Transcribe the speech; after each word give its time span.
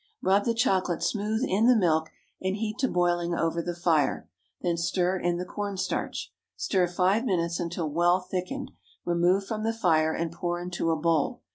Rub 0.23 0.45
the 0.45 0.55
chocolate 0.55 1.03
smooth 1.03 1.43
in 1.47 1.67
the 1.67 1.75
milk 1.75 2.09
and 2.41 2.55
heat 2.55 2.79
to 2.79 2.87
boiling 2.87 3.35
over 3.35 3.61
the 3.61 3.75
fire, 3.75 4.27
then 4.61 4.75
stir 4.75 5.19
in 5.19 5.37
the 5.37 5.45
corn 5.45 5.77
starch. 5.77 6.33
Stir 6.55 6.87
five 6.87 7.23
minutes 7.23 7.59
until 7.59 7.87
well 7.87 8.19
thickened, 8.19 8.71
remove 9.05 9.45
from 9.45 9.61
the 9.61 9.73
fire, 9.73 10.11
and 10.15 10.31
pour 10.31 10.59
into 10.59 10.89
a 10.89 10.95
bowl. 10.95 11.43